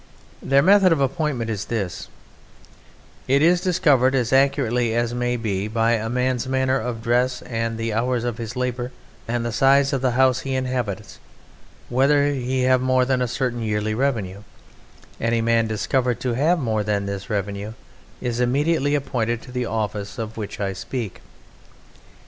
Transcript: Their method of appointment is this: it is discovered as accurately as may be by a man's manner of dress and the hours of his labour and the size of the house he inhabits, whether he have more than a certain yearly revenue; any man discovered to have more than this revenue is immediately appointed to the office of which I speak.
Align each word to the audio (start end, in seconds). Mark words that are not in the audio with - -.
Their 0.41 0.63
method 0.63 0.91
of 0.91 0.99
appointment 0.99 1.51
is 1.51 1.65
this: 1.65 2.07
it 3.27 3.43
is 3.43 3.61
discovered 3.61 4.15
as 4.15 4.33
accurately 4.33 4.95
as 4.95 5.13
may 5.13 5.37
be 5.37 5.67
by 5.67 5.91
a 5.91 6.09
man's 6.09 6.47
manner 6.47 6.79
of 6.79 7.03
dress 7.03 7.43
and 7.43 7.77
the 7.77 7.93
hours 7.93 8.23
of 8.23 8.39
his 8.39 8.55
labour 8.55 8.91
and 9.27 9.45
the 9.45 9.51
size 9.51 9.93
of 9.93 10.01
the 10.01 10.13
house 10.17 10.39
he 10.39 10.55
inhabits, 10.55 11.19
whether 11.87 12.29
he 12.31 12.61
have 12.63 12.81
more 12.81 13.05
than 13.05 13.21
a 13.21 13.27
certain 13.27 13.61
yearly 13.61 13.93
revenue; 13.93 14.41
any 15.19 15.39
man 15.39 15.67
discovered 15.67 16.19
to 16.21 16.33
have 16.33 16.57
more 16.57 16.83
than 16.83 17.05
this 17.05 17.29
revenue 17.29 17.73
is 18.21 18.39
immediately 18.39 18.95
appointed 18.95 19.39
to 19.43 19.51
the 19.51 19.67
office 19.67 20.17
of 20.17 20.35
which 20.35 20.59
I 20.59 20.73
speak. 20.73 21.21